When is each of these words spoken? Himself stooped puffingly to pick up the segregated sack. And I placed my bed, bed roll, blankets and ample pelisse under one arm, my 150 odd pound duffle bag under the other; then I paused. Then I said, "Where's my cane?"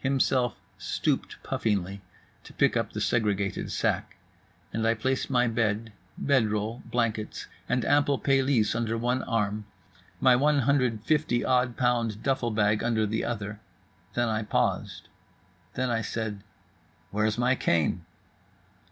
Himself 0.00 0.56
stooped 0.78 1.40
puffingly 1.44 2.00
to 2.42 2.52
pick 2.52 2.76
up 2.76 2.92
the 2.92 3.00
segregated 3.00 3.70
sack. 3.70 4.16
And 4.72 4.84
I 4.84 4.94
placed 4.94 5.30
my 5.30 5.46
bed, 5.46 5.92
bed 6.18 6.48
roll, 6.50 6.82
blankets 6.86 7.46
and 7.68 7.84
ample 7.84 8.18
pelisse 8.18 8.74
under 8.74 8.98
one 8.98 9.22
arm, 9.22 9.64
my 10.20 10.34
150 10.34 11.44
odd 11.44 11.76
pound 11.76 12.20
duffle 12.24 12.50
bag 12.52 12.82
under 12.82 13.06
the 13.06 13.24
other; 13.24 13.60
then 14.14 14.28
I 14.28 14.42
paused. 14.42 15.06
Then 15.74 15.88
I 15.88 16.02
said, 16.02 16.42
"Where's 17.12 17.38
my 17.38 17.54
cane?" 17.54 18.04